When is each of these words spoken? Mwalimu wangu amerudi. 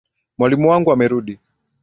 Mwalimu 0.37 0.69
wangu 0.69 0.91
amerudi. 0.91 1.39